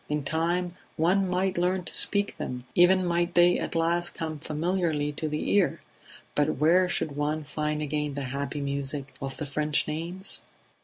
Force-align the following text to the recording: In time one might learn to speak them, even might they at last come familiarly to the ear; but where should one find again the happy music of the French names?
In 0.09 0.23
time 0.23 0.75
one 0.97 1.29
might 1.29 1.59
learn 1.59 1.83
to 1.83 1.93
speak 1.93 2.37
them, 2.37 2.65
even 2.73 3.05
might 3.05 3.35
they 3.35 3.59
at 3.59 3.75
last 3.75 4.15
come 4.15 4.39
familiarly 4.39 5.11
to 5.11 5.29
the 5.29 5.51
ear; 5.53 5.79
but 6.33 6.57
where 6.57 6.89
should 6.89 7.15
one 7.15 7.43
find 7.43 7.83
again 7.83 8.15
the 8.15 8.23
happy 8.33 8.61
music 8.61 9.13
of 9.21 9.37
the 9.37 9.45
French 9.45 9.87
names? 9.87 10.41